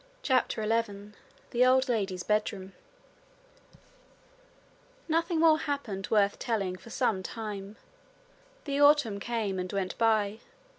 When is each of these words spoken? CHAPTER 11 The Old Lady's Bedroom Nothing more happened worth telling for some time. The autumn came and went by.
CHAPTER 0.23 0.63
11 0.63 1.13
The 1.51 1.63
Old 1.63 1.87
Lady's 1.87 2.23
Bedroom 2.23 2.73
Nothing 5.07 5.39
more 5.39 5.59
happened 5.59 6.07
worth 6.09 6.39
telling 6.39 6.75
for 6.75 6.89
some 6.89 7.21
time. 7.21 7.75
The 8.65 8.79
autumn 8.79 9.19
came 9.19 9.59
and 9.59 9.71
went 9.71 9.95
by. 9.99 10.39